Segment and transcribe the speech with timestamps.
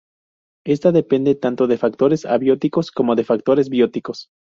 [0.65, 4.29] Esta depende tanto de factores abióticos como de factores bióticos.